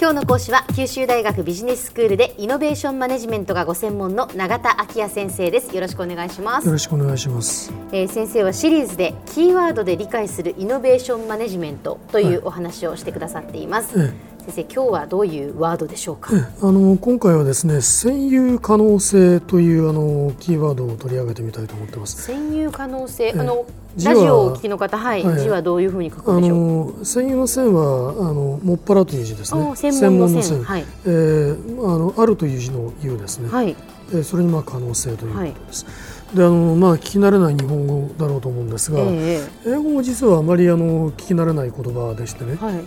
[0.00, 5.74] 今日の講師は九州大学ビジネススクールでイノベーションマネジメントがご専門の永田昭也先生です。
[5.74, 6.66] よろしくお願いします。
[6.66, 16.32] よろしくお願いします、えー、先生はシリーズでキーワードで理解するイノベーションマネジメントというお話をしてくださっています、はい先生今日はどういうワードでしょうか？
[16.62, 23.66] あの今回はですね占有可能性というあのキーワードを取り上げてみたいと思ってます占有可能性あの
[24.02, 26.94] ラジオをお聞きの方、はい、はい、字はどういうふうに書くんでしょう？
[26.94, 29.76] あの専用の線はあのもっぱらという字ですね。
[29.76, 30.64] 専門の線。
[30.64, 33.50] はい、えー、あのあるという字の言うですね。
[33.50, 33.76] はい。
[34.10, 35.84] えー、それにまあ可能性ということです。
[35.84, 35.94] はい、
[36.34, 42.56] であのまあ聞き慣れない日本語だろうと思うんですが、えー、英語も実はあまりあの聞き慣れない言葉でしてね。
[42.56, 42.82] はい、えっ、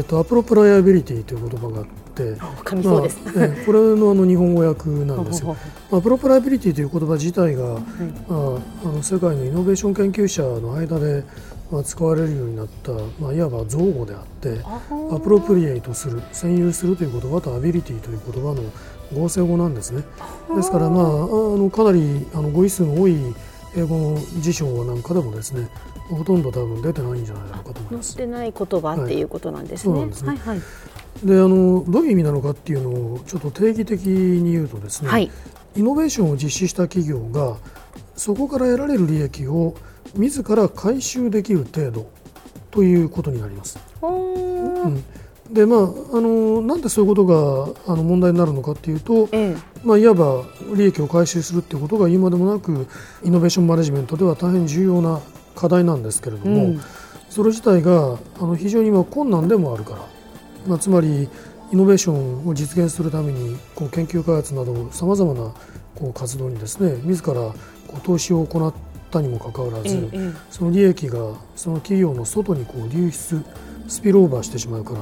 [0.00, 1.96] ー、と appropriability という言葉があって。
[2.16, 5.54] まあえこれのあの日本語訳なんですよ。
[5.90, 8.36] まあ、 appropriability という言葉自体が、はい、ま
[8.84, 11.24] あ、あの世界のイノベーション研究者の間で、
[11.70, 14.60] まあ、使われるようになった、まあ、いわば造語であって
[15.12, 18.62] appropriate する占有するという言葉と ability という言葉の
[19.14, 20.02] 合成語なんですね。
[20.54, 23.16] ですから、まあ、あのかなりあの語彙数の多い
[23.76, 25.68] 英語の辞書なんかでもですね
[26.08, 28.16] ほとんど多分出てないんじゃないかと思います。
[28.16, 30.06] 出てない言葉っていうことなんですね。
[30.06, 30.28] ですね。
[30.30, 30.60] はいはい
[31.24, 35.30] であのどういう意味なのかっていうのをちょっと定義的に言うとですね、はい、
[35.74, 37.56] イノベーションを実施した企業が
[38.16, 39.74] そこから得られる利益を
[40.14, 42.10] 自ら回収できる程度
[42.70, 43.78] ということになります。
[44.02, 45.04] うん。
[45.52, 50.42] でまあ、あのなんでそういうことがあの問題になるのかというと、ええ、まあ、いわば
[50.74, 52.88] 利益を回収するということが今でもなく
[53.22, 55.20] イノベーションマネジメントでは大変重要な
[55.54, 56.80] 課題なんですけれども、うん、
[57.28, 60.16] それ自体があの非常に困難でもあるから。
[60.66, 61.28] まあ、つまり
[61.72, 65.52] イノベーションを実現するためにこう研究開発などさまざまな
[65.96, 67.54] こう活動にですね自らこ
[67.96, 68.74] う投資を行っ
[69.10, 73.44] たにもかかわらず、ええ、その利益がその企業の外にこう流出
[73.88, 75.00] スピルオーバーしてしまうから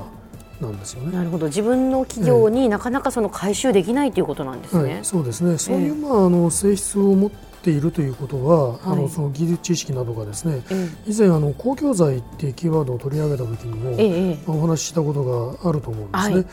[0.65, 1.17] なんですよね。
[1.17, 1.47] なるほど。
[1.47, 4.95] 自分の企業になかなかその回収できないということなんですね。
[4.95, 5.59] はい、そうですね。
[5.59, 16.35] そういう、まあ、あの性質を持っているということは、はい、あのその技術知識などがですね、ええ、以前あの公共財っていうキーワードを取り上げた時にも、え、まあ、お話ししたことがあると思うんですね。
[16.35, 16.47] はい、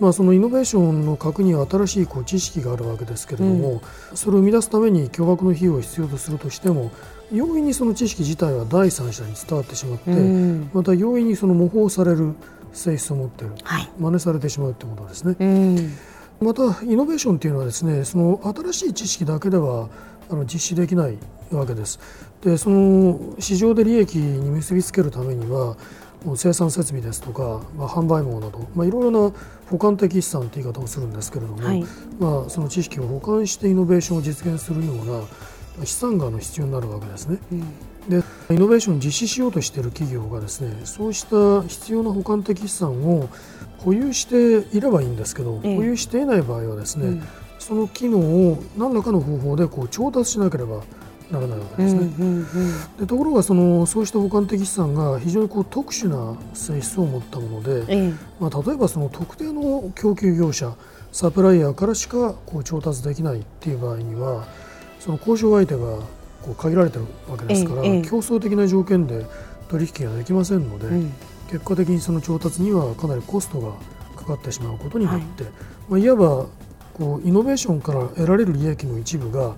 [0.00, 6.92] まあ、そのイノベーションの核には新しいこう知識があるわけですけれども、うん、それを生み出すために巨額の費用を必要とするとしても
[7.32, 12.34] 容易にその知識自体は第三者に伝わってしまって、うん、また容易にその模倣される
[12.74, 15.36] 性質を持っている、はい、真似されてしまうということですね。
[15.38, 15.92] うん
[16.40, 19.88] またイノベーションというのはですねその新しい知識だけでは
[20.28, 21.16] あの実施できない
[21.52, 22.00] わけです。
[22.42, 25.76] でその市場で利益に結びつけるためには
[26.36, 29.32] 生産設備ですとか、まあ、販売網など、まあ、いろいろな
[29.70, 31.84] 保管的資産という言い方をするんですけれども、はい、
[32.18, 34.96] まあ、その知識を保管してイノベーションを実現するよう
[35.80, 37.38] な資産がの必要になるわけですね。
[37.52, 37.72] うん
[38.08, 43.28] でイノベーションを実施しようとしている企業がですねそうした必要な保管的資産を
[43.78, 47.22] 保有していればいいんですけど、ええ、保有していない場合はですね、うん。
[47.58, 50.82] その機能を何らかの方法でこう調達しなければ
[51.30, 52.00] ならないわけですね。
[52.00, 58.12] うんうんうん、でところがそのそうした保管的資産が非常にこう特殊な性質を持ったもので、え。
[58.40, 60.74] まあ、例えばその特定の供給業者
[61.12, 64.46] サプライヤーからしかこう調達できないっていう場合には
[64.98, 65.98] その交渉相手が
[66.44, 69.24] こう限られてるわけですから、え、競争的な条件で
[69.68, 71.12] 取引ができませんので、うん、
[71.50, 73.72] 結果的にその調達にはかなりコストが
[74.16, 75.52] かかってしまうことになって、はい。
[75.88, 76.46] まあ、いわば
[76.92, 79.56] こうイノベーションから得られる利益の一部が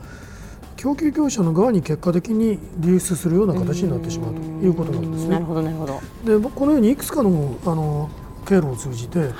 [0.77, 5.31] 供給業者の側に結果的に流出するような形になってしまうということなんですね。
[5.31, 6.01] なるほどなるほど。
[6.25, 8.11] でこのようにいくつかのあの
[8.47, 9.31] 経路を通じて、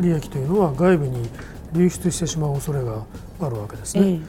[0.00, 1.28] 利益というのは外部に
[1.72, 3.04] 流出してしまう恐れが
[3.40, 4.14] あるわけですね。
[4.14, 4.20] え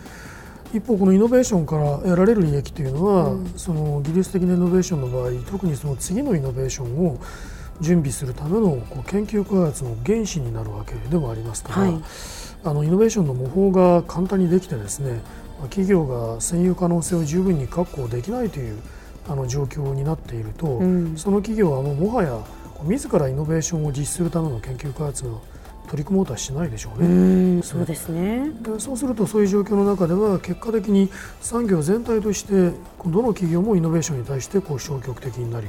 [0.73, 7.19] 一方、このイノベーションから得られる利益というのは、うん、その技術的なイノベーションの場合特にその次のイノベーションを
[7.81, 12.01] 準備するためのこう研究開発の原資になるわけでもありますから、はい。
[12.63, 15.21] あのイノベーションの模倣が簡単にできてですね
[15.63, 18.81] 企業が占有可能性を十分に確保できないという
[19.29, 22.37] あの状況になっていると、うん、その企業はもうもはや
[22.83, 25.41] 自らイノベーションを実施するための研究開発を
[25.89, 27.59] 取り組もうとはしないでしょうね。
[27.59, 31.09] うそうですねでそうするとそういう状況の中では結果的に
[31.41, 32.71] 産業全体として
[33.05, 35.67] どの企業もイノベーションに対してこう消極的になり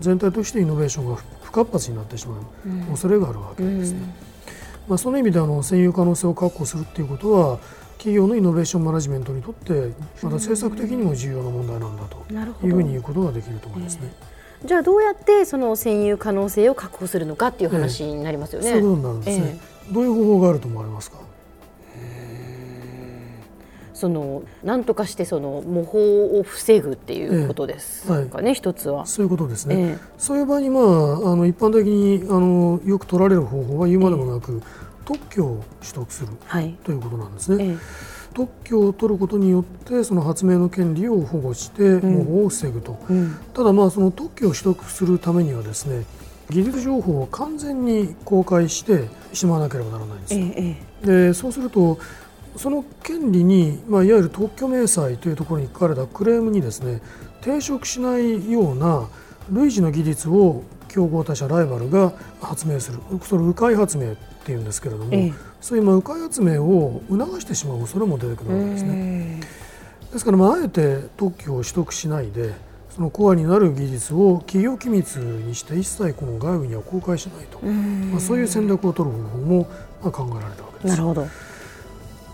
[0.00, 3.98] 全体としてイノベーションが不活発になってしまう恐れがあるわけですね。
[4.00, 4.36] うん
[4.88, 7.58] まあ、その意味であの占有可能性を確保するということは
[7.98, 9.92] 企業のイノベーションマネジメントにとって
[10.22, 12.24] また政策的にも重要な問題なんだと
[12.64, 14.12] いうふうに言うことができると思いますね。
[14.64, 18.68] じゃあどうやってその占有可能性を確保するのかっていう話になりますよね。
[18.68, 19.60] ええ、そういうことになるんですね、
[19.90, 21.18] え、どういう方法があると思われますか？
[23.92, 29.06] その何とかしてその模倣を防ぐっていうことですかね、ええはい、一つは。
[29.06, 29.74] そういうことですね。
[29.78, 30.86] え、そういう場合にまああ
[31.34, 34.60] の一般的にあのよく取られる方法は言うまでもなく、
[35.06, 37.78] 特許を取得する、はい、ということなんですね。
[38.36, 46.04] 特許を取ることによってその発明の権利を保護して模倣を防ぐと、うん、ただまあその特許を取得するためにはですね
[46.50, 50.46] 技術情報を完全に公開してしまわなければならないんですよ。
[50.54, 51.98] ええ、でそうすると
[52.56, 57.00] その権利に、まあ、いわゆる特許明細というところに書かれたクレームにですね
[57.40, 59.08] 抵触しないような
[59.50, 62.12] 類似の技術を競合他社ライバルが
[62.42, 62.98] 発明する。
[63.22, 64.14] それ迂回発明
[64.46, 69.40] っていうんですけれども、ええ、そういう迂回発明を促してしまう恐れも出てくるわけですね。
[70.12, 72.54] ですから、まあ、あえて特許を取得しないで
[72.90, 79.68] そのコアになる技術を企業機密にして一切この外部には公開しないと、まあ、そういう戦略を取る方法も
[80.00, 80.90] まあ考えられたわけです。
[80.90, 81.26] なるほど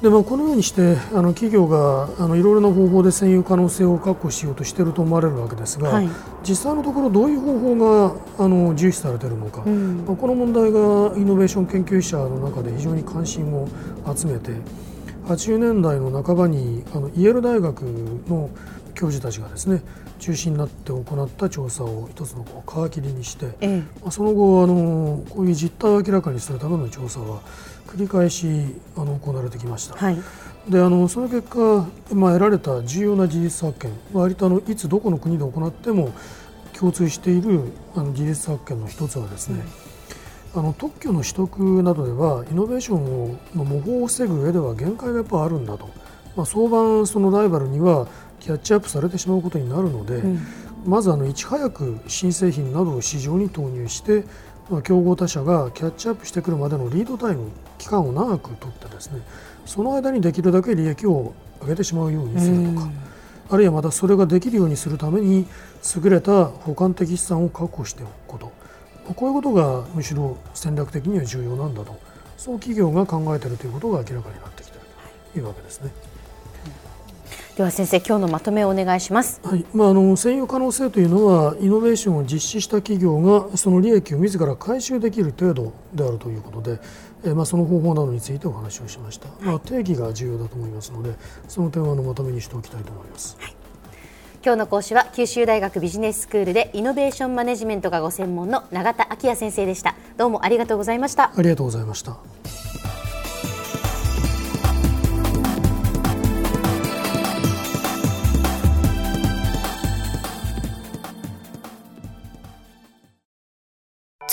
[0.02, 6.08] でまあ、このようにしてあの企業があのいろいろな方法で占有可能性を確保しようとしていると思われるわけですが、はい、
[6.43, 10.81] 実際のところどういう方法があの重視されているのか、うん、まあ、この問題が
[11.16, 13.69] イノベーション研究者の中で非常に関心を
[14.12, 14.50] 集めて
[15.28, 18.50] 80年代の半ばにあのイェール大学の
[19.02, 19.82] 教授たちがですね
[20.20, 27.40] 中心になって行った調査を一つのこう皮切りにして、ええ、まあ、その後あのこういう実態を明らかにするための調査は
[27.88, 28.46] 繰り返し
[28.96, 29.96] あの行われてきました。
[29.96, 30.19] はい。
[30.69, 36.12] であのその結果、まあ、得られた重要な事実発見割とあのいつどこの国で行っても
[36.78, 39.64] 共通しているあの事実発見の一つはですね、
[40.55, 45.90] うん、あの特許の取得などではイノベーションをの模倣を防ぐ上では限界がやっぱあるんだと、
[46.37, 48.06] まあ、早晩そのライバルには
[48.42, 50.40] キャッチアップされてしまうことになるので、うん、
[50.84, 54.24] まずあのいち早く新製品などを市場に投入して、
[54.68, 59.22] まあ、競合他社がキャッチアップしてくるまでのリードタイム期間を長くとってですね
[59.64, 62.88] その間にできるだけ利益を上げてしまうようにするとか、
[63.50, 65.46] あるいはまたそれができるようにするために
[66.02, 68.52] 優れた補完的資産を確保しておくこと、
[69.14, 71.96] こういうことがむしろ戦略的には重要なんだと。
[72.36, 74.86] そう企業が考えているということが明らかになってきている
[75.32, 75.92] というわけですね。
[77.56, 79.66] では先生今日のまとめをお願いします、はい。
[79.75, 86.81] まあ、あの占有可能性というのはイノベーションを実施した企業がその利益を自ら回収できる程度であるということで、
[87.25, 91.14] えー、まあ、その方法などについてお話をしました、まあ、定義が重要だと思いますので
[91.46, 93.37] その点はのまとめにしておきたいと思います。
[93.38, 93.55] はい。
[94.44, 99.94] 今日の講師は九州大学ビジネススクールでイノベーションマネジメントがご専門の永田昭也先生でした。
[100.16, 101.32] どうもありがとうございました。
[101.37, 102.16] ありがとうございました